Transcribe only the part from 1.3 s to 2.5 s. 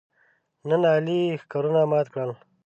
ښکرونه مات کړل.